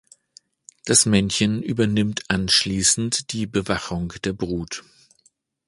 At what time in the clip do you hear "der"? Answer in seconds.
4.23-4.33